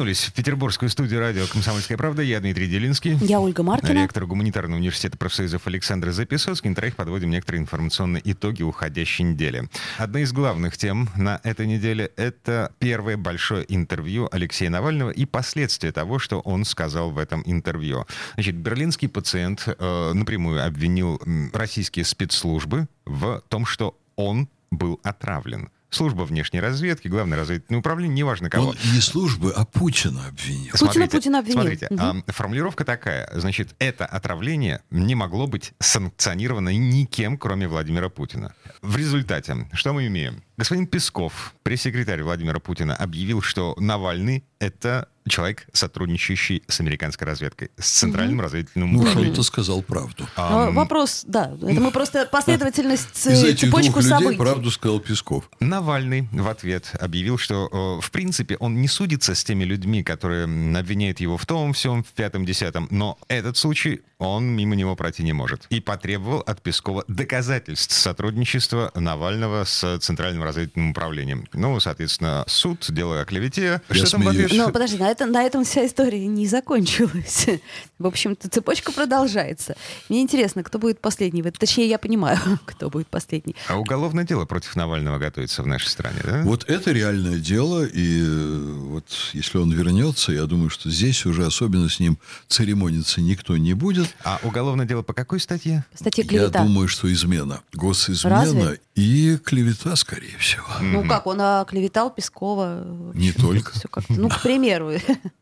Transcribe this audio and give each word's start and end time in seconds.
вернулись 0.00 0.24
в 0.24 0.32
петербургскую 0.32 0.88
студию 0.88 1.20
радио 1.20 1.46
«Комсомольская 1.46 1.98
правда». 1.98 2.22
Я 2.22 2.40
Дмитрий 2.40 2.68
Делинский. 2.68 3.18
Я 3.20 3.38
Ольга 3.38 3.62
Маркина. 3.62 4.02
Ректор 4.02 4.24
гуманитарного 4.24 4.78
университета 4.78 5.18
профсоюзов 5.18 5.66
Александр 5.66 6.10
Записоцкий. 6.12 6.70
На 6.70 6.74
троих 6.74 6.96
подводим 6.96 7.28
некоторые 7.28 7.60
информационные 7.60 8.22
итоги 8.24 8.62
уходящей 8.62 9.26
недели. 9.26 9.68
Одна 9.98 10.20
из 10.20 10.32
главных 10.32 10.78
тем 10.78 11.10
на 11.16 11.38
этой 11.44 11.66
неделе— 11.66 12.10
это 12.16 12.72
первое 12.78 13.18
большое 13.18 13.66
интервью 13.68 14.26
Алексея 14.32 14.70
Навального 14.70 15.10
и 15.10 15.26
последствия 15.26 15.92
того, 15.92 16.18
что 16.18 16.40
он 16.40 16.64
сказал 16.64 17.10
в 17.10 17.18
этом 17.18 17.42
интервью. 17.44 18.06
Значит, 18.36 18.54
берлинский 18.54 19.10
пациент 19.10 19.64
э, 19.66 20.12
напрямую 20.14 20.64
обвинил 20.64 21.20
российские 21.52 22.06
спецслужбы 22.06 22.88
в 23.04 23.42
том, 23.50 23.66
что 23.66 23.98
он 24.16 24.48
был 24.70 24.98
отравлен 25.02 25.68
служба 25.90 26.22
внешней 26.22 26.60
разведки, 26.60 27.08
главное 27.08 27.38
разведывательное 27.38 27.80
управление, 27.80 28.16
неважно 28.16 28.50
кого. 28.50 28.68
Он 28.68 28.76
не 28.92 29.00
службы, 29.00 29.52
а 29.54 29.64
Путина 29.64 30.26
обвинил. 30.28 30.72
Путина 30.78 31.08
Путина 31.08 31.38
обвинил. 31.40 31.60
Смотрите, 31.60 31.86
угу. 31.90 32.00
а, 32.00 32.32
формулировка 32.32 32.84
такая. 32.84 33.28
Значит, 33.34 33.74
это 33.78 34.06
отравление 34.06 34.82
не 34.90 35.14
могло 35.14 35.46
быть 35.46 35.72
санкционировано 35.80 36.70
никем, 36.70 37.36
кроме 37.36 37.68
Владимира 37.68 38.08
Путина. 38.08 38.54
В 38.82 38.96
результате, 38.96 39.68
что 39.72 39.92
мы 39.92 40.06
имеем? 40.06 40.42
Господин 40.60 40.86
Песков, 40.86 41.54
пресс-секретарь 41.62 42.22
Владимира 42.22 42.60
Путина, 42.60 42.94
объявил, 42.94 43.40
что 43.40 43.74
Навальный— 43.78 44.44
это 44.58 45.08
человек, 45.28 45.66
сотрудничающий 45.72 46.62
с 46.68 46.80
американской 46.80 47.26
разведкой, 47.26 47.70
с 47.78 47.88
Центральным 47.90 48.38
угу. 48.38 48.44
разведывательным 48.44 48.92
ну. 48.92 49.04
Ну, 49.14 49.42
сказал 49.42 49.82
правду. 49.82 50.28
А, 50.36 50.70
Вопрос, 50.70 51.24
да, 51.26 51.52
это 51.62 51.80
мы 51.80 51.90
просто 51.90 52.26
последовательность, 52.26 53.08
Из 53.26 53.42
этих 53.42 53.70
цепочку 53.70 54.00
двух 54.00 54.04
событий. 54.04 54.24
людей 54.32 54.38
правду 54.38 54.70
сказал 54.70 55.00
Песков. 55.00 55.50
Навальный 55.60 56.28
в 56.32 56.48
ответ 56.48 56.90
объявил, 57.00 57.38
что, 57.38 58.00
в 58.02 58.10
принципе, 58.10 58.56
он 58.56 58.80
не 58.80 58.88
судится 58.88 59.34
с 59.34 59.44
теми 59.44 59.64
людьми, 59.64 60.02
которые 60.02 60.44
обвиняют 60.44 61.20
его 61.20 61.36
в 61.36 61.46
том, 61.46 61.72
всем, 61.72 62.02
в 62.04 62.08
пятом, 62.08 62.44
десятом, 62.44 62.86
но 62.90 63.18
этот 63.28 63.56
случай 63.56 64.02
он 64.18 64.44
мимо 64.44 64.76
него 64.76 64.94
пройти 64.96 65.22
не 65.22 65.32
может. 65.32 65.66
И 65.70 65.80
потребовал 65.80 66.40
от 66.40 66.60
Пескова 66.60 67.04
доказательств 67.08 67.94
сотрудничества 67.94 68.92
Навального 68.94 69.64
с 69.64 69.98
Центральным 70.00 70.42
разведывательным 70.50 70.90
управлением. 70.90 71.46
Ну, 71.52 71.78
соответственно, 71.80 72.44
суд, 72.46 72.86
дело 72.88 73.20
о 73.20 73.24
клевете. 73.24 73.80
Я 73.88 73.94
что 73.94 74.06
смеюсь. 74.06 74.50
там 74.50 74.58
Но 74.58 74.70
подожди, 74.70 74.98
на, 74.98 75.10
это, 75.10 75.26
на 75.26 75.42
этом 75.42 75.64
вся 75.64 75.86
история 75.86 76.26
не 76.26 76.46
закончилась. 76.46 77.46
В 77.98 78.06
общем-то, 78.06 78.48
цепочка 78.48 78.92
продолжается. 78.92 79.76
Мне 80.08 80.22
интересно, 80.22 80.62
кто 80.62 80.78
будет 80.78 81.00
последний. 81.00 81.42
Точнее, 81.42 81.88
я 81.88 81.98
понимаю, 81.98 82.38
кто 82.66 82.90
будет 82.90 83.08
последний. 83.08 83.54
А 83.68 83.78
уголовное 83.78 84.24
дело 84.24 84.44
против 84.44 84.76
Навального 84.76 85.18
готовится 85.18 85.62
в 85.62 85.66
нашей 85.66 85.88
стране, 85.88 86.20
да? 86.24 86.42
Вот 86.44 86.68
это 86.68 86.92
реальное 86.92 87.38
дело, 87.38 87.84
и 87.84 88.22
э, 88.22 88.74
вот 88.88 89.06
если 89.32 89.58
он 89.58 89.72
вернется, 89.72 90.32
я 90.32 90.46
думаю, 90.46 90.70
что 90.70 90.90
здесь 90.90 91.24
уже 91.26 91.46
особенно 91.46 91.88
с 91.88 92.00
ним 92.00 92.18
церемониться 92.48 93.20
никто 93.20 93.56
не 93.56 93.74
будет. 93.74 94.14
А 94.24 94.38
уголовное 94.42 94.86
дело 94.86 95.02
по 95.02 95.12
какой 95.12 95.40
статье? 95.40 95.84
Статья 95.94 96.24
клевета. 96.24 96.60
Я 96.60 96.64
думаю, 96.64 96.88
что 96.88 97.12
измена. 97.12 97.60
Госизмена 97.72 98.36
Разве? 98.36 98.80
И 99.00 99.38
клевета, 99.38 99.96
скорее 99.96 100.36
всего. 100.38 100.66
Ну 100.80 101.08
как, 101.08 101.26
он 101.26 101.40
оклеветал 101.40 102.10
Пескова. 102.10 102.84
Не 103.14 103.32
только. 103.32 103.72
Ну, 104.08 104.28
к 104.28 104.42
примеру. 104.42 104.92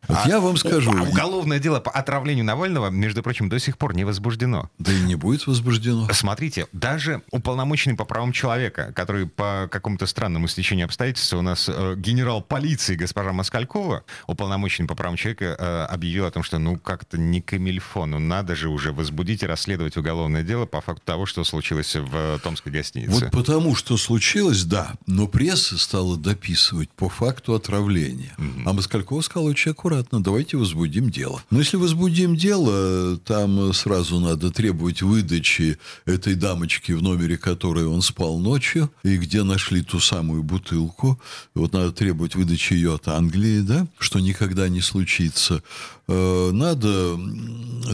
Вот 0.09 0.25
я 0.25 0.41
вам 0.41 0.57
скажу. 0.57 0.91
А 0.97 1.03
уголовное 1.03 1.59
дело 1.59 1.81
по 1.81 1.91
отравлению 1.91 2.43
Навального, 2.43 2.89
между 2.89 3.23
прочим, 3.23 3.51
до 3.51 3.59
сих 3.59 3.77
пор 3.77 3.95
не 3.95 4.05
возбуждено. 4.05 4.71
Да 4.79 4.91
и 4.91 5.01
не 5.03 5.17
будет 5.17 5.47
возбуждено. 5.47 6.09
Смотрите, 6.13 6.67
даже 6.73 7.21
уполномоченный 7.31 7.95
по 7.95 8.07
правам 8.07 8.33
человека, 8.33 8.95
который 8.97 9.27
по 9.27 9.69
какому-то 9.71 10.07
странному 10.07 10.49
стечению 10.49 10.87
обстоятельств 10.87 11.35
у 11.35 11.43
нас 11.43 11.69
э, 11.69 11.95
генерал 11.99 12.41
полиции 12.41 12.97
госпожа 12.97 13.35
Москалькова, 13.35 14.05
уполномоченный 14.27 14.89
по 14.89 14.95
правам 14.95 15.17
человека, 15.17 15.57
э, 15.59 15.85
объявил 15.93 16.25
о 16.25 16.31
том, 16.31 16.43
что 16.43 16.59
ну 16.59 16.79
как-то 16.79 17.19
не 17.19 17.43
камильфо, 17.43 18.07
ну 18.07 18.19
надо 18.19 18.57
же 18.57 18.71
уже 18.71 18.93
возбудить 18.93 19.43
и 19.43 19.47
расследовать 19.47 19.99
уголовное 19.99 20.43
дело 20.43 20.65
по 20.65 20.81
факту 20.81 21.03
того, 21.05 21.27
что 21.27 21.45
случилось 21.45 21.95
в 21.95 22.17
э, 22.17 22.39
Томской 22.43 22.73
гостинице. 22.73 23.11
Вот 23.13 23.31
потому, 23.49 23.75
что 23.75 23.97
случилось, 23.97 24.65
да, 24.65 24.93
но 25.07 25.27
пресса 25.27 25.79
стала 25.79 26.19
дописывать 26.19 26.91
по 26.91 27.09
факту 27.09 27.55
отравления. 27.55 28.37
Угу. 28.37 28.69
А 28.69 28.75
Москалькова 28.75 29.23
сказала 29.23 29.49
очень 29.49 29.71
аккуратно, 29.71 30.23
давайте 30.23 30.59
возбудим 30.59 31.09
дело. 31.09 31.43
Но 31.49 31.61
если 31.61 31.79
возбудим 31.79 32.37
дело, 32.37 33.17
там 33.17 33.73
сразу 33.73 34.21
надо 34.21 34.51
требовать 34.51 35.01
выдачи 35.01 35.79
этой 36.05 36.35
дамочки, 36.35 36.93
в 36.93 37.03
номере 37.03 37.39
которой 37.39 37.87
он 37.87 38.03
спал 38.03 38.39
ночью, 38.39 38.91
и 39.03 39.17
где 39.17 39.43
нашли 39.45 39.81
ту 39.81 39.99
самую 39.99 40.43
бутылку. 40.43 41.19
Вот 41.55 41.73
надо 41.73 41.93
требовать 41.93 42.35
выдачи 42.35 42.75
ее 42.75 42.97
от 42.97 43.09
Англии, 43.09 43.61
да, 43.61 43.87
что 43.99 44.21
никогда 44.21 44.69
не 44.69 44.83
случится. 44.83 45.63
Э, 46.09 46.51
надо 46.53 47.19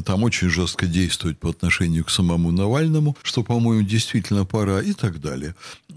там 0.04 0.22
очень 0.22 0.48
жестко 0.48 0.86
действовать 0.86 1.38
по 1.38 1.50
отношению 1.50 2.04
к 2.04 2.10
самому 2.10 2.52
Навальному, 2.52 3.16
что, 3.22 3.42
по-моему, 3.42 3.82
действительно 3.82 4.44
пора 4.44 4.80
и 4.80 4.92
так 4.92 5.20
далее. 5.20 5.43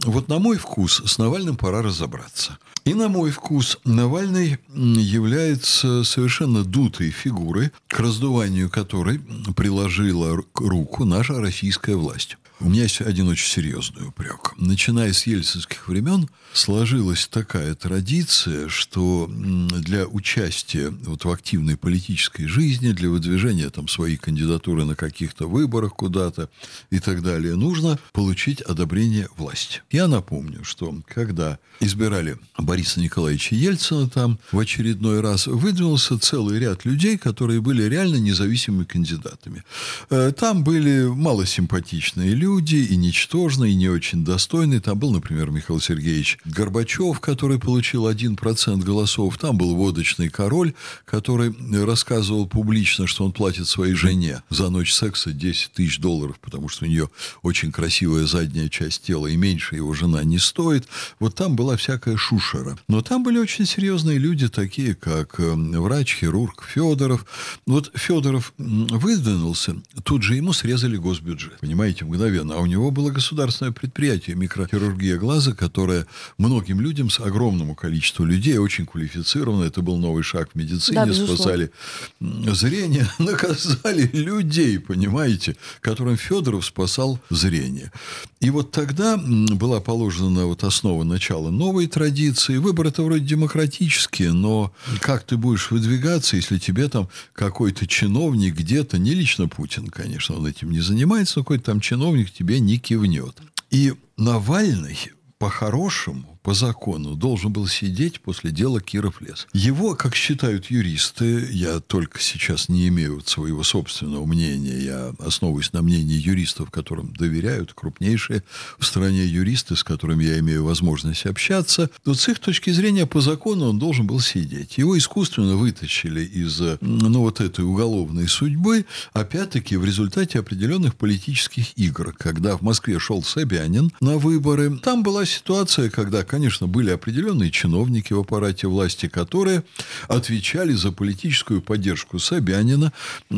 Вот 0.03 0.27
на 0.27 0.39
мой 0.39 0.57
вкус 0.57 1.01
с 1.05 1.17
Навальным 1.17 1.55
пора 1.55 1.81
разобраться. 1.81 2.57
И 2.85 2.93
на 2.93 3.09
мой 3.09 3.31
вкус 3.31 3.77
Навальный 3.83 4.59
является 4.73 6.03
совершенно 6.03 6.63
дутой 6.63 7.11
фигурой, 7.11 7.71
к 7.87 7.99
раздуванию 7.99 8.69
которой 8.69 9.19
приложила 9.55 10.41
руку 10.55 11.03
наша 11.03 11.39
российская 11.39 11.95
власть. 11.95 12.37
У 12.59 12.69
меня 12.69 12.83
есть 12.83 13.01
один 13.01 13.27
очень 13.27 13.47
серьезный 13.47 14.07
упрек. 14.07 14.53
Начиная 14.57 15.13
с 15.13 15.27
ельцинских 15.27 15.87
времен 15.87 16.27
сложилась 16.53 17.27
такая 17.27 17.75
традиция, 17.75 18.67
что 18.67 19.29
для 19.29 20.07
участия 20.07 20.89
вот 20.89 21.23
в 21.23 21.29
активной 21.29 21.77
политической 21.77 22.47
жизни, 22.47 22.93
для 22.93 23.11
выдвижения 23.11 23.69
там 23.69 23.87
своей 23.87 24.17
кандидатуры 24.17 24.85
на 24.85 24.95
каких-то 24.95 25.47
выборах 25.47 25.93
куда-то 25.93 26.49
и 26.89 26.97
так 26.97 27.21
далее, 27.21 27.55
нужно 27.55 27.99
получить 28.11 28.61
одобрение 28.61 29.29
власти. 29.37 29.83
Я 29.91 30.07
напомню, 30.07 30.63
что 30.63 30.95
когда 31.07 31.59
избирали 31.79 32.39
Бориса 32.57 32.99
Николаевича 32.99 33.53
Ельцина 33.53 34.09
там 34.09 34.39
в 34.51 34.57
очередной 34.57 35.21
раз, 35.21 35.45
выдвинулся 35.45 36.17
целый 36.17 36.57
ряд 36.59 36.85
людей, 36.85 37.19
которые 37.19 37.61
были 37.61 37.83
реально 37.83 38.15
независимыми 38.15 38.85
кандидатами. 38.85 39.63
Э, 40.09 40.31
там 40.31 40.63
были 40.63 41.05
малосимпатичные 41.05 42.31
люди, 42.31 42.46
люди, 42.47 42.75
и 42.75 42.95
ничтожные, 42.95 43.73
и 43.73 43.75
не 43.75 43.89
очень 43.89 44.23
достойные. 44.23 44.79
Там 44.79 44.97
был, 44.97 45.11
например, 45.11 45.51
Михаил 45.51 45.81
Сергеевич 45.81 46.39
Горбачев, 46.45 47.19
который 47.19 47.59
получил 47.59 48.09
1% 48.09 48.81
голосов. 48.85 49.37
Там 49.37 49.57
был 49.57 49.75
водочный 49.75 50.29
король, 50.29 50.73
который 51.03 51.53
рассказывал 51.83 52.47
публично, 52.47 53.05
что 53.05 53.25
он 53.25 53.33
платит 53.33 53.67
своей 53.67 53.95
жене 53.95 54.43
за 54.49 54.69
ночь 54.69 54.93
секса 54.93 55.33
10 55.33 55.73
тысяч 55.73 55.99
долларов, 55.99 56.39
потому 56.39 56.69
что 56.69 56.85
у 56.85 56.87
нее 56.87 57.09
очень 57.41 57.73
красивая 57.73 58.25
задняя 58.25 58.69
часть 58.69 59.03
тела, 59.03 59.27
и 59.27 59.35
меньше 59.35 59.75
его 59.75 59.93
жена 59.93 60.23
не 60.23 60.39
стоит. 60.39 60.87
Вот 61.19 61.35
там 61.35 61.57
была 61.57 61.75
всякая 61.75 62.15
шушера. 62.15 62.79
Но 62.87 63.01
там 63.01 63.23
были 63.23 63.39
очень 63.39 63.65
серьезные 63.65 64.19
люди, 64.19 64.47
такие 64.47 64.95
как 64.95 65.37
э, 65.41 65.53
врач, 65.53 66.15
хирург 66.15 66.63
Федоров. 66.63 67.25
Вот 67.65 67.91
Федоров 67.93 68.53
выдвинулся, 68.57 69.75
тут 70.05 70.23
же 70.23 70.35
ему 70.35 70.53
срезали 70.53 70.95
госбюджет. 70.95 71.59
Понимаете, 71.59 72.05
мгновенно 72.05 72.36
мгновенно. 72.37 72.55
А 72.55 72.61
у 72.61 72.65
него 72.65 72.91
было 72.91 73.09
государственное 73.09 73.71
предприятие 73.71 74.35
микрохирургия 74.35 75.17
глаза, 75.17 75.53
которое 75.53 76.05
многим 76.37 76.81
людям, 76.81 77.09
с 77.09 77.19
огромному 77.19 77.75
количеству 77.75 78.25
людей, 78.25 78.57
очень 78.57 78.85
квалифицировано. 78.85 79.65
Это 79.65 79.81
был 79.81 79.97
новый 79.97 80.23
шаг 80.23 80.49
в 80.53 80.55
медицине. 80.55 81.05
Да, 81.05 81.13
спасали 81.13 81.71
зрение, 82.19 83.07
наказали 83.19 84.09
людей, 84.13 84.79
понимаете, 84.79 85.55
которым 85.81 86.17
Федоров 86.17 86.65
спасал 86.65 87.19
зрение. 87.29 87.91
И 88.39 88.49
вот 88.49 88.71
тогда 88.71 89.17
была 89.17 89.79
положена 89.79 90.45
вот 90.45 90.63
основа 90.63 91.03
начала 91.03 91.49
новой 91.49 91.87
традиции. 91.87 92.57
Выбор 92.57 92.87
это 92.87 93.03
вроде 93.03 93.25
демократический, 93.25 94.29
но 94.29 94.71
как 95.01 95.23
ты 95.23 95.37
будешь 95.37 95.71
выдвигаться, 95.71 96.35
если 96.35 96.59
тебе 96.59 96.87
там 96.87 97.09
какой-то 97.33 97.87
чиновник 97.87 98.55
где-то, 98.55 98.97
не 98.97 99.13
лично 99.13 99.47
Путин, 99.47 99.87
конечно, 99.87 100.35
он 100.35 100.45
этим 100.45 100.71
не 100.71 100.81
занимается, 100.81 101.39
но 101.39 101.43
какой-то 101.43 101.65
там 101.65 101.79
чиновник 101.79 102.26
тебе 102.31 102.59
не 102.59 102.77
кивнет. 102.77 103.41
И 103.69 103.93
Навальный 104.17 104.97
по-хорошему, 105.37 106.36
по 106.47 106.53
закону 106.53 107.15
должен 107.15 107.51
был 107.51 107.67
сидеть 107.67 108.21
после 108.21 108.51
дела 108.51 108.79
Киров 108.79 109.19
лес. 109.19 109.47
Его, 109.51 109.95
как 109.95 110.15
считают 110.15 110.71
юристы, 110.71 111.45
я 111.51 111.81
только 111.81 112.21
сейчас 112.21 112.69
не 112.69 112.87
имею 112.87 113.21
своего 113.25 113.63
собственного 113.63 114.25
мнения, 114.25 114.79
я 114.79 115.13
основываюсь 115.19 115.73
на 115.73 115.81
мнении 115.81 116.15
юристов, 116.15 116.71
которым 116.71 117.11
доверяют, 117.11 117.73
крупнейшие 117.73 118.43
в 118.79 118.85
стране 118.85 119.25
юристы, 119.25 119.75
с 119.75 119.83
которыми 119.83 120.23
я 120.23 120.39
имею 120.39 120.63
возможность 120.63 121.25
общаться, 121.25 121.89
то 122.05 122.13
с 122.13 122.29
их 122.29 122.39
точки 122.39 122.69
зрения 122.69 123.05
по 123.05 123.19
закону 123.19 123.65
он 123.65 123.77
должен 123.77 124.07
был 124.07 124.21
сидеть. 124.21 124.77
Его 124.77 124.97
искусственно 124.97 125.57
вытащили 125.57 126.21
из 126.23 126.61
ну, 126.79 127.19
вот 127.23 127.41
этой 127.41 127.65
уголовной 127.65 128.29
судьбы, 128.29 128.85
опять-таки 129.11 129.75
в 129.75 129.83
результате 129.83 130.39
определенных 130.39 130.95
политических 130.95 131.77
игр. 131.77 132.15
Когда 132.17 132.55
в 132.55 132.61
Москве 132.61 132.99
шел 132.99 133.21
Собянин 133.21 133.91
на 133.99 134.17
выборы, 134.17 134.77
там 134.77 135.03
была 135.03 135.25
ситуация, 135.25 135.89
когда, 135.89 136.23
конечно, 136.37 136.67
были 136.67 136.91
определенные 136.91 137.49
чиновники 137.49 138.13
в 138.13 138.19
аппарате 138.19 138.67
власти, 138.67 139.07
которые 139.07 139.63
отвечали 140.07 140.73
за 140.73 140.91
политическую 140.91 141.63
поддержку 141.63 142.19
Собянина. 142.19 142.93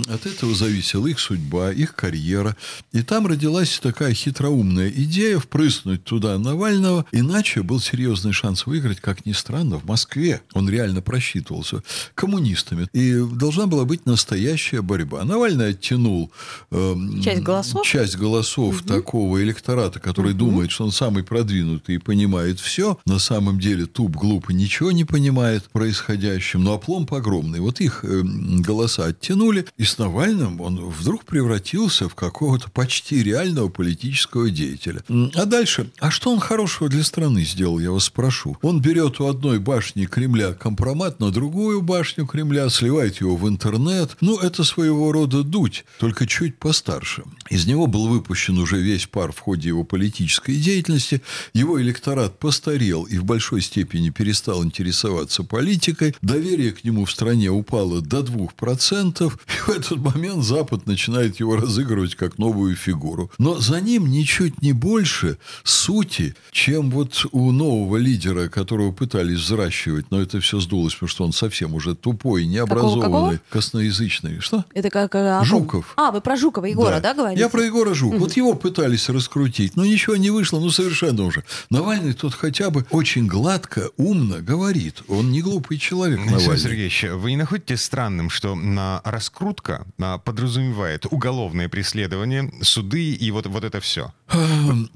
От 0.09 0.25
этого 0.25 0.53
зависела 0.53 1.07
их 1.07 1.21
судьба, 1.21 1.71
их 1.71 1.95
карьера. 1.95 2.57
И 2.91 3.01
там 3.01 3.25
родилась 3.25 3.79
такая 3.79 4.13
хитроумная 4.13 4.89
идея 4.89 5.39
впрыснуть 5.39 6.03
туда 6.03 6.37
Навального, 6.37 7.05
иначе 7.13 7.63
был 7.63 7.79
серьезный 7.79 8.33
шанс 8.33 8.65
выиграть, 8.65 8.99
как 8.99 9.25
ни 9.25 9.31
странно, 9.31 9.77
в 9.77 9.85
Москве. 9.85 10.41
Он 10.51 10.69
реально 10.69 11.01
просчитывался 11.01 11.81
коммунистами. 12.15 12.89
И 12.91 13.17
должна 13.33 13.67
была 13.67 13.85
быть 13.85 14.05
настоящая 14.05 14.81
борьба. 14.81 15.23
Навальный 15.23 15.69
оттянул 15.69 16.31
э, 16.71 16.95
часть 17.23 17.43
голосов, 17.43 17.85
часть 17.87 18.17
голосов 18.17 18.81
угу. 18.81 18.87
такого 18.87 19.41
электората, 19.41 20.01
который 20.01 20.31
угу. 20.31 20.39
думает, 20.39 20.71
что 20.71 20.83
он 20.83 20.91
самый 20.91 21.23
продвинутый 21.23 21.95
и 21.95 21.97
понимает 21.97 22.59
все. 22.59 22.88
На 23.05 23.19
самом 23.19 23.59
деле 23.59 23.85
туп, 23.85 24.15
глупо, 24.15 24.51
ничего 24.51 24.91
не 24.91 25.05
понимает 25.05 25.69
происходящем. 25.71 26.63
Но 26.63 26.73
опломб 26.73 27.13
огромный. 27.13 27.59
Вот 27.59 27.79
их 27.79 28.03
э, 28.03 28.21
голоса 28.23 29.05
оттянули, 29.05 29.65
и 29.77 29.83
с 29.83 29.97
Навальным 29.97 30.61
он 30.61 30.79
вдруг 30.89 31.25
превратился 31.25 32.09
в 32.09 32.15
какого-то 32.15 32.69
почти 32.71 33.23
реального 33.23 33.69
политического 33.69 34.49
деятеля. 34.49 35.03
А 35.35 35.45
дальше, 35.45 35.91
а 35.99 36.11
что 36.11 36.31
он 36.31 36.39
хорошего 36.39 36.89
для 36.89 37.03
страны 37.03 37.43
сделал, 37.43 37.79
я 37.79 37.91
вас 37.91 38.05
спрошу? 38.05 38.57
Он 38.61 38.81
берет 38.81 39.19
у 39.19 39.27
одной 39.27 39.59
башни 39.59 40.05
Кремля 40.05 40.53
компромат 40.53 41.19
на 41.19 41.31
другую 41.31 41.81
башню 41.81 42.25
Кремля, 42.25 42.69
сливает 42.69 43.21
его 43.21 43.35
в 43.35 43.47
интернет. 43.47 44.17
Ну, 44.21 44.37
это 44.37 44.63
своего 44.63 45.11
рода 45.11 45.43
дуть, 45.43 45.85
только 45.99 46.25
чуть 46.25 46.57
постарше. 46.57 47.23
Из 47.49 47.67
него 47.67 47.87
был 47.87 48.07
выпущен 48.07 48.57
уже 48.57 48.81
весь 48.81 49.05
пар 49.05 49.31
в 49.31 49.39
ходе 49.39 49.69
его 49.69 49.83
политической 49.83 50.55
деятельности. 50.55 51.21
Его 51.53 51.81
электорат 51.81 52.39
постарел 52.39 52.78
и 52.79 53.17
в 53.17 53.25
большой 53.25 53.61
степени 53.61 54.09
перестал 54.09 54.63
интересоваться 54.63 55.43
политикой. 55.43 56.15
Доверие 56.21 56.71
к 56.71 56.83
нему 56.83 57.05
в 57.05 57.11
стране 57.11 57.49
упало 57.49 58.01
до 58.01 58.19
2%. 58.19 59.31
И 59.47 59.59
в 59.61 59.69
этот 59.69 59.97
момент 59.97 60.43
Запад 60.43 60.85
начинает 60.85 61.39
его 61.39 61.55
разыгрывать 61.55 62.15
как 62.15 62.37
новую 62.37 62.75
фигуру. 62.75 63.31
Но 63.37 63.59
за 63.59 63.81
ним 63.81 64.07
ничуть 64.07 64.61
не 64.61 64.73
больше 64.73 65.37
сути, 65.63 66.35
чем 66.51 66.91
вот 66.91 67.25
у 67.31 67.51
нового 67.51 67.97
лидера, 67.97 68.47
которого 68.47 68.91
пытались 68.91 69.39
взращивать, 69.39 70.11
но 70.11 70.21
это 70.21 70.39
все 70.39 70.59
сдулось, 70.59 70.93
потому 70.93 71.09
что 71.09 71.23
он 71.25 71.33
совсем 71.33 71.73
уже 71.73 71.95
тупой, 71.95 72.45
необразованный, 72.45 73.01
какого, 73.01 73.31
какого? 73.31 73.41
косноязычный. 73.49 74.39
Что? 74.39 74.65
Это 74.73 74.89
как... 74.89 75.15
А, 75.15 75.43
Жуков. 75.43 75.93
А, 75.97 76.11
вы 76.11 76.21
про 76.21 76.35
Жукова 76.35 76.65
Егора, 76.65 76.99
да, 76.99 77.13
да 77.13 77.13
говорите? 77.13 77.41
Я 77.41 77.49
про 77.49 77.63
Егора 77.63 77.93
Жукова. 77.93 78.15
Угу. 78.15 78.23
Вот 78.25 78.37
его 78.37 78.53
пытались 78.53 79.09
раскрутить, 79.09 79.75
но 79.75 79.85
ничего 79.85 80.15
не 80.15 80.29
вышло, 80.29 80.59
ну 80.59 80.69
совершенно 80.69 81.23
уже. 81.23 81.43
Навальный 81.69 82.13
тот 82.13 82.33
хотя 82.59 82.71
бы 82.71 82.85
очень 82.89 83.25
гладко, 83.25 83.89
умно 83.95 84.41
говорит. 84.41 85.03
Он 85.07 85.31
не 85.31 85.41
глупый 85.41 85.77
человек, 85.77 86.17
Навальный. 86.17 86.39
Александр 86.39 86.59
Сергеевич, 86.59 87.03
вы 87.03 87.31
не 87.31 87.37
находите 87.37 87.77
странным, 87.77 88.29
что 88.29 88.53
на 88.53 89.01
раскрутка 89.05 89.85
подразумевает 90.25 91.05
уголовное 91.09 91.69
преследование, 91.69 92.51
суды 92.61 93.13
и 93.13 93.31
вот, 93.31 93.45
вот 93.45 93.63
это 93.63 93.79
все? 93.79 94.11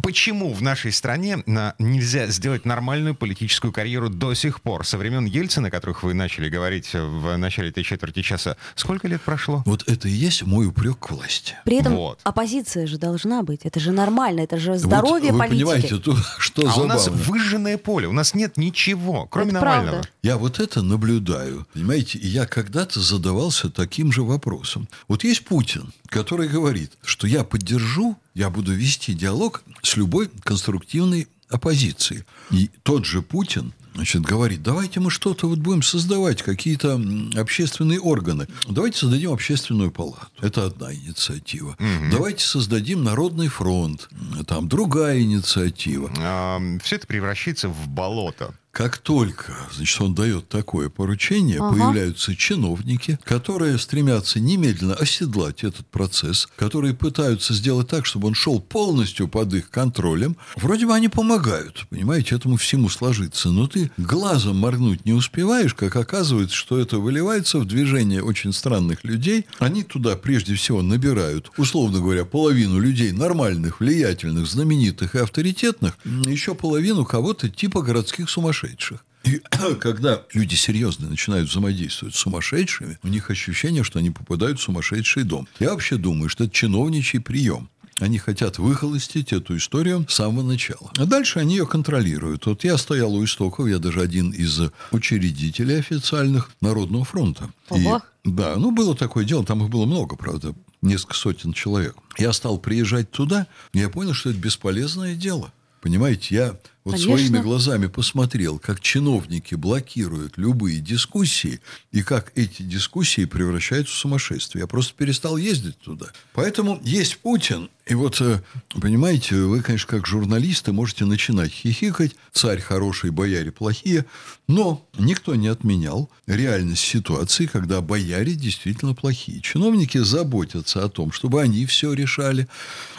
Почему 0.04 0.54
в 0.54 0.62
нашей 0.62 0.92
стране 0.92 1.42
нельзя 1.80 2.27
сделать 2.27 2.65
нормальную 2.65 3.15
политическую 3.15 3.71
карьеру 3.71 4.10
до 4.10 4.33
сих 4.33 4.62
пор? 4.62 4.86
Со 4.86 4.98
времен 4.98 5.24
Ельцина, 5.25 5.69
о 5.69 5.71
которых 5.71 6.04
вы 6.04 6.13
начали 6.13 6.50
говорить 6.50 6.89
в 6.94 7.38
начале 7.38 7.69
этой 7.69 7.83
четверти 7.83 8.24
часа, 8.24 8.57
сколько 8.75 9.07
лет 9.07 9.21
прошло? 9.21 9.63
Вот 9.65 9.88
это 9.88 10.10
и 10.10 10.12
есть 10.12 10.44
мой 10.44 10.68
упрек 10.68 11.00
к 11.00 11.12
власти. 11.12 11.56
При 11.63 11.77
этом 11.77 11.95
вот. 11.95 12.19
оппозиция 12.24 12.88
же 12.88 12.98
должна 12.98 13.42
быть. 13.42 13.62
Это 13.63 13.80
же 13.80 13.92
нормально, 13.92 14.42
это 14.42 14.57
же 14.57 14.77
здоровье 14.77 15.31
вот 15.31 15.39
вы 15.39 15.39
политики. 15.39 15.63
понимаете, 15.63 15.98
тут 15.98 16.18
что 16.38 16.63
а 16.63 16.65
забавно. 16.65 16.83
у 16.83 16.88
нас 16.88 17.07
выжженное 17.53 17.77
поле, 17.77 18.07
у 18.07 18.11
нас 18.11 18.33
нет 18.33 18.57
ничего, 18.57 19.27
кроме 19.27 19.51
это 19.51 19.59
Навального. 19.59 19.91
Правда. 19.91 20.09
Я 20.23 20.38
вот 20.38 20.59
это 20.59 20.81
наблюдаю. 20.81 21.67
Понимаете, 21.73 22.19
я 22.19 22.45
когда-то 22.45 23.00
задавался 23.00 23.69
таким 23.69 24.11
же 24.11 24.23
вопросом. 24.23 24.88
Вот 25.07 25.23
есть 25.23 25.45
Путин, 25.45 25.94
который 26.07 26.47
говорит, 26.47 26.91
что 27.03 27.27
я 27.27 27.44
поддержу, 27.44 28.17
я 28.33 28.50
буду 28.50 28.73
вести 28.73 29.13
диалог 29.13 29.63
с 29.81 29.95
любой 29.97 30.29
конструктивной 30.44 31.27
оппозицией. 31.50 32.23
И 32.51 32.69
тот 32.83 33.05
же 33.05 33.21
Путин 33.21 33.73
значит, 33.95 34.22
говорит, 34.22 34.63
давайте 34.63 35.00
мы 35.00 35.12
что-то 35.12 35.48
вот 35.48 35.60
будем 35.60 35.81
создавать, 35.81 36.42
какие-то 36.42 37.01
общественные 37.36 38.00
органы. 38.00 38.48
Давайте 38.68 39.00
создадим 39.00 39.31
общественную 39.31 39.92
палату. 39.92 40.28
Это 40.42 40.66
одна 40.66 40.94
инициатива. 40.94 41.72
Угу. 41.80 42.12
Давайте 42.12 42.44
создадим 42.44 43.04
Народный 43.04 43.48
фронт. 43.48 44.10
Там 44.48 44.68
другая 44.68 45.22
инициатива. 45.22 46.12
А, 46.19 46.60
все 46.81 46.95
это 46.98 47.07
превращается 47.07 47.69
в 47.69 47.88
болото. 47.88 48.54
Как 48.74 48.98
только 48.98 49.56
значит, 49.72 50.02
он 50.02 50.16
дает 50.16 50.50
такое 50.50 50.90
поручение, 50.90 51.60
ага. 51.60 51.75
появляются 51.75 52.36
чиновники, 52.36 53.20
которые 53.24 53.78
стремятся 53.78 54.40
немедленно 54.40 54.96
оседлать 54.96 55.64
этот 55.64 55.86
процесс, 55.86 56.50
которые 56.56 56.96
пытаются 56.96 57.54
сделать 57.54 57.88
так, 57.90 58.08
чтобы 58.08 58.28
он 58.28 58.34
шел 58.34 58.60
полностью 58.60 59.28
под 59.28 59.54
их 59.54 59.70
контролем. 59.70 60.38
Вроде 60.56 60.88
бы 60.88 60.96
они 60.96 61.08
помогают, 61.08 61.86
понимаете, 61.92 62.34
этому 62.34 62.58
всему 62.58 62.90
сложиться. 62.90 63.50
Но 63.50 63.68
ты 63.68 63.92
глазом 63.98 64.58
моргнуть 64.58 65.06
не 65.06 65.14
успеваешь, 65.14 65.75
как 65.75 65.96
оказывается, 65.96 66.56
что 66.56 66.80
это 66.80 66.98
выливается 66.98 67.60
в 67.60 67.66
движение 67.66 68.24
очень 68.24 68.54
странных 68.54 69.04
людей. 69.04 69.46
Они 69.60 69.84
туда 69.84 70.16
прежде 70.16 70.56
всего 70.56 70.81
набирают, 70.81 71.52
условно 71.58 72.00
говоря, 72.00 72.25
половину 72.25 72.80
людей 72.80 73.12
нормальных, 73.12 73.81
влиятельных, 73.81 74.48
знаменитых 74.48 75.14
и 75.14 75.20
авторитетных, 75.20 75.96
еще 76.04 76.56
половину 76.56 77.06
кого-то 77.06 77.50
типа 77.50 77.84
городских 77.84 78.31
сумасшедших 78.31 78.62
сумасшедших. 78.63 79.06
И 79.24 79.42
когда 79.80 80.24
люди 80.33 80.56
серьезно 80.56 81.10
начинают 81.10 81.50
взаимодействовать 81.50 82.15
с 82.15 82.19
сумасшедшими, 82.19 83.00
у 83.04 83.07
них 83.07 83.30
ощущение, 83.30 83.83
что 83.83 84.00
они 84.00 84.10
попадают 84.10 84.60
в 84.60 84.63
сумасшедший 84.63 85.24
дом. 85.24 85.48
Я 85.60 85.71
вообще 85.71 85.98
думаю, 85.98 86.30
что 86.30 86.45
это 86.45 86.54
чиновничий 86.54 87.19
прием. 87.19 87.69
Они 88.00 88.18
хотят 88.18 88.57
выхолостить 88.57 89.31
эту 89.31 89.56
историю 89.56 90.06
с 90.10 90.15
самого 90.15 90.44
начала. 90.44 90.92
А 90.98 91.06
дальше 91.06 91.39
они 91.39 91.56
ее 91.56 91.68
контролируют. 91.68 92.48
Вот 92.48 92.63
я 92.63 92.77
стоял 92.77 93.13
у 93.13 93.24
истоков, 93.24 93.68
я 93.68 93.77
даже 93.77 94.01
один 94.01 94.31
из 94.31 94.62
учредителей 94.92 95.80
официальных 95.80 96.50
Народного 96.60 97.06
фронта. 97.06 97.51
Ого. 97.70 98.01
И, 98.24 98.29
да, 98.32 98.55
ну 98.58 98.72
было 98.72 98.96
такое 98.96 99.25
дело, 99.25 99.46
там 99.46 99.63
их 99.63 99.70
было 99.70 99.86
много, 99.86 100.15
правда, 100.15 100.55
несколько 100.82 101.13
сотен 101.13 101.53
человек. 101.53 101.96
Я 102.17 102.34
стал 102.34 102.58
приезжать 102.58 103.12
туда, 103.12 103.46
и 103.74 103.79
я 103.79 103.89
понял, 103.89 104.13
что 104.13 104.32
это 104.32 104.39
бесполезное 104.39 105.15
дело. 105.15 105.53
Понимаете, 105.79 106.36
я 106.36 106.60
вот 106.84 106.96
Конечно. 106.96 107.18
своими 107.18 107.38
глазами 107.40 107.88
посмотрел, 107.88 108.60
как 108.60 108.82
чиновники 108.82 109.56
блокируют 109.56 110.38
любые 110.38 110.80
дискуссии, 110.80 111.62
и 111.92 112.02
как 112.02 112.32
эти 112.36 112.62
дискуссии 112.62 113.25
превращаются 113.25 113.94
в 113.94 113.98
сумасшествие. 113.98 114.62
Я 114.62 114.68
просто 114.68 114.94
перестал 114.94 115.38
ездить 115.38 115.80
туда. 115.80 116.08
Поэтому 116.34 116.80
есть 116.84 117.18
Путин, 117.20 117.70
и 117.86 117.96
вот, 117.96 118.22
э, 118.22 118.42
понимаете, 118.80 119.36
вы, 119.36 119.62
конечно, 119.62 119.88
как 119.90 120.08
журналисты 120.08 120.72
можете 120.72 121.04
начинать 121.04 121.52
хихикать, 121.52 122.16
царь 122.32 122.62
хороший, 122.62 123.10
бояре 123.12 123.52
плохие, 123.52 124.06
но 124.48 124.88
никто 124.98 125.36
не 125.36 125.50
отменял 125.50 126.10
реальность 126.25 126.84
ситуации, 126.84 127.46
когда 127.46 127.82
бояре 127.82 128.36
действительно 128.36 128.94
плохие. 128.94 129.42
Чиновники 129.42 129.98
заботятся 129.98 130.86
о 130.86 130.90
том, 130.90 131.12
чтобы 131.12 131.42
они 131.42 131.66
все 131.66 131.92
решали, 131.92 132.48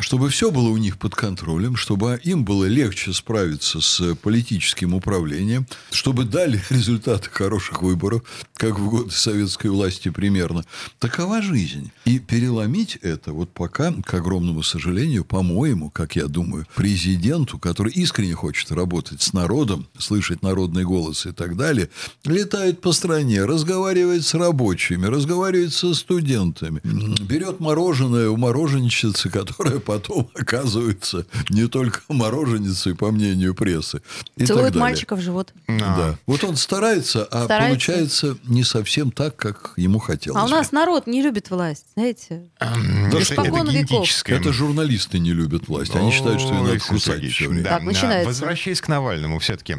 чтобы 0.00 0.28
все 0.28 0.50
было 0.50 0.68
у 0.68 0.76
них 0.76 0.98
под 0.98 1.14
контролем, 1.14 1.76
чтобы 1.76 2.20
им 2.22 2.44
было 2.44 2.66
легче 2.66 3.14
справиться 3.14 3.73
с 3.80 4.14
политическим 4.16 4.94
управлением, 4.94 5.66
чтобы 5.90 6.24
дали 6.24 6.62
результаты 6.70 7.30
хороших 7.30 7.82
выборов, 7.82 8.22
как 8.56 8.78
в 8.78 8.88
годы 8.88 9.10
советской 9.10 9.68
власти 9.68 10.10
примерно. 10.10 10.64
Такова 10.98 11.42
жизнь. 11.42 11.90
И 12.04 12.18
переломить 12.18 12.96
это 13.02 13.32
вот 13.32 13.50
пока, 13.50 13.92
к 13.92 14.14
огромному 14.14 14.62
сожалению, 14.62 15.24
по-моему, 15.24 15.90
как 15.90 16.16
я 16.16 16.26
думаю, 16.26 16.66
президенту, 16.74 17.58
который 17.58 17.92
искренне 17.92 18.34
хочет 18.34 18.72
работать 18.72 19.22
с 19.22 19.32
народом, 19.32 19.86
слышать 19.98 20.42
народный 20.42 20.84
голос 20.84 21.26
и 21.26 21.32
так 21.32 21.56
далее, 21.56 21.90
летает 22.24 22.80
по 22.80 22.92
стране, 22.92 23.44
разговаривает 23.44 24.24
с 24.24 24.34
рабочими, 24.34 25.06
разговаривает 25.06 25.72
со 25.72 25.94
студентами, 25.94 26.80
берет 26.84 27.60
мороженое 27.60 28.28
у 28.30 28.36
мороженщицы, 28.36 29.30
которая 29.30 29.78
потом 29.78 30.30
оказывается 30.34 31.26
не 31.50 31.68
только 31.68 32.00
мороженицей, 32.08 32.94
по 32.94 33.10
мнению 33.10 33.54
прессы. 33.64 34.02
И 34.36 34.44
Целует 34.44 34.66
так 34.66 34.74
далее. 34.74 34.80
мальчика 34.80 35.16
в 35.16 35.20
живот. 35.20 35.52
Да. 35.66 36.16
Вот 36.26 36.44
он 36.44 36.56
старается, 36.56 37.24
а 37.24 37.44
Старается. 37.44 37.68
получается 37.68 38.36
не 38.44 38.62
совсем 38.64 39.10
так, 39.10 39.36
как 39.36 39.72
ему 39.76 39.98
хотелось. 39.98 40.40
А 40.40 40.44
у 40.44 40.48
нас 40.48 40.70
народ 40.72 41.06
не 41.06 41.22
любит 41.22 41.50
власть, 41.50 41.86
знаете. 41.94 42.42
Да, 42.60 43.20
Испокон 43.20 43.68
веков. 43.70 43.90
генетическое. 43.90 44.36
Это 44.38 44.52
журналисты 44.52 45.18
не 45.18 45.32
любят 45.32 45.68
власть. 45.68 45.94
Они 45.96 46.10
считают, 46.10 46.40
что 46.40 46.52
ее 46.54 46.62
надо 46.62 46.78
кусать 46.80 47.24
все 47.30 47.48
время. 47.48 47.64
да. 47.64 47.70
Так, 47.70 47.82
начинается. 47.84 48.28
А, 48.28 48.32
Возвращаясь 48.32 48.80
к 48.80 48.88
Навальному 48.88 49.38
все-таки. 49.38 49.76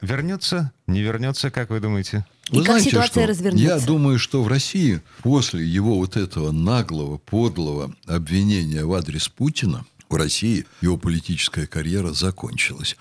Вернется, 0.00 0.72
не 0.86 1.00
вернется, 1.02 1.50
как 1.50 1.70
вы 1.70 1.80
думаете? 1.80 2.24
И 2.50 2.62
как 2.62 2.80
ситуация 2.80 3.22
что? 3.24 3.26
развернется? 3.26 3.64
Я 3.66 3.78
думаю, 3.80 4.18
что 4.18 4.42
в 4.42 4.48
России 4.48 5.00
после 5.22 5.64
его 5.66 5.96
вот 5.96 6.16
этого 6.16 6.52
наглого, 6.52 7.16
подлого 7.16 7.94
обвинения 8.06 8.84
в 8.84 8.92
адрес 8.92 9.28
Путина 9.28 9.84
в 10.14 10.16
России 10.16 10.64
его 10.80 10.96
политическая 10.96 11.66
карьера 11.66 12.12
закончилась. 12.12 12.96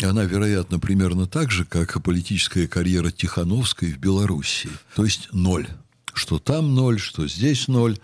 Она, 0.00 0.22
вероятно, 0.24 0.78
примерно 0.78 1.26
так 1.26 1.50
же, 1.50 1.64
как 1.64 1.96
и 1.96 2.00
политическая 2.00 2.68
карьера 2.68 3.10
Тихановской 3.10 3.92
в 3.92 3.98
Белоруссии. 3.98 4.70
То 4.94 5.04
есть 5.04 5.28
ноль. 5.32 5.66
Что 6.14 6.38
там 6.38 6.74
ноль, 6.74 7.00
что 7.00 7.26
здесь 7.26 7.68
ноль. 7.68 7.98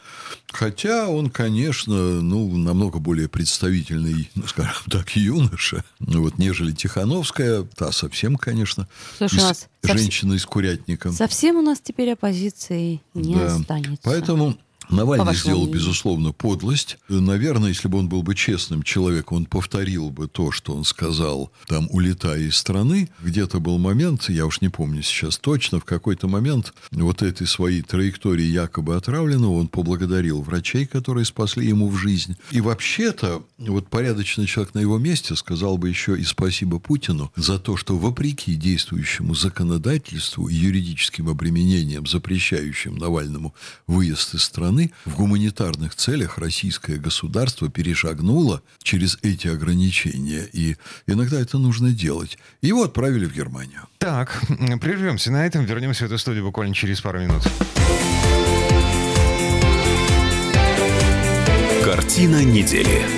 Хотя 0.51 1.09
он, 1.09 1.29
конечно, 1.31 1.95
ну, 2.23 2.57
намного 2.57 2.99
более 2.99 3.29
представительный, 3.29 4.31
ну, 4.35 4.47
скажем 4.47 4.83
так, 4.91 5.15
юноша, 5.15 5.85
ну, 6.01 6.23
вот, 6.23 6.39
нежели 6.39 6.73
Тихановская. 6.73 7.65
Та 7.77 7.93
совсем, 7.93 8.37
конечно, 8.37 8.89
Слушай, 9.19 9.37
из- 9.37 9.43
нас 9.43 9.69
совсем- 9.83 9.99
женщина 9.99 10.33
из 10.33 10.47
курятника. 10.47 11.13
Совсем 11.13 11.57
у 11.57 11.63
нас 11.63 11.81
теперь 11.81 12.11
оппозиции 12.13 13.03
не 13.15 13.35
Да. 13.35 13.55
останется. 13.57 14.01
Поэтому 14.03 14.59
Навальный 14.91 15.27
По 15.27 15.35
сделал, 15.35 15.63
мнению. 15.63 15.75
безусловно, 15.75 16.33
подлость. 16.33 16.99
Наверное, 17.09 17.69
если 17.71 17.89
бы 17.89 17.99
он 17.99 18.09
был 18.09 18.23
бы 18.23 18.35
честным 18.35 18.83
человеком, 18.83 19.39
он 19.39 19.45
повторил 19.47 20.11
бы 20.11 20.29
то, 20.29 20.51
что 20.51 20.75
он 20.75 20.85
сказал, 20.85 21.53
там, 21.67 21.89
улетая 21.91 22.41
из 22.41 22.57
страны. 22.57 23.09
Где-то 23.23 23.61
был 23.61 23.79
момент, 23.79 24.29
я 24.29 24.47
уж 24.47 24.61
не 24.61 24.69
помню 24.69 25.03
сейчас 25.03 25.39
точно, 25.39 25.81
в 25.81 25.85
какой-то 25.85 26.29
момент 26.29 26.73
вот 26.91 27.23
этой 27.23 27.47
своей 27.47 27.83
траектории 27.83 28.45
якобы 28.47 28.97
отравленного 28.97 29.59
он 29.59 29.69
поблагодарил 29.69 30.43
врачей, 30.43 30.87
которые 30.87 31.25
спасли 31.25 31.67
ему 31.67 31.89
в 31.89 31.97
жизнь. 31.97 32.37
И 32.51 32.61
вообще-то, 32.61 33.45
вот 33.59 33.89
порядочный 33.89 34.47
человек 34.47 34.75
на 34.75 34.81
его 34.81 34.99
месте 34.99 35.37
сказал 35.37 35.79
бы 35.79 35.89
еще 35.89 36.19
и 36.19 36.25
спасибо 36.25 36.79
Путину 36.79 37.33
за 37.37 37.59
то, 37.59 37.77
что 37.77 37.97
вопреки 37.99 38.55
действующему 38.55 39.35
законодательству 39.35 40.49
и 40.49 40.55
юридическим 40.55 41.29
обременениям, 41.29 42.07
запрещающим 42.07 42.97
Навальному 42.97 43.55
выезд 43.87 44.35
из 44.35 44.43
страны, 44.43 44.78
в 45.05 45.17
гуманитарных 45.17 45.95
целях 45.95 46.39
российское 46.39 46.97
государство 46.97 47.69
перешагнуло 47.69 48.63
через 48.83 49.19
эти 49.23 49.49
ограничения. 49.49 50.49
И 50.53 50.77
иногда 51.07 51.41
это 51.41 51.59
нужно 51.59 51.91
делать. 51.91 52.39
Его 52.63 52.85
отправили 52.85 53.27
в 53.27 53.35
Германию. 53.35 53.83
Так, 53.99 54.41
прервемся 54.81 55.31
на 55.31 55.47
этом, 55.47 55.65
вернемся 55.65 56.05
в 56.05 56.07
эту 56.07 56.19
студию 56.19 56.45
буквально 56.45 56.75
через 56.75 57.01
пару 57.01 57.21
минут. 57.21 57.43
Картина 61.85 62.45
недели. 62.45 63.18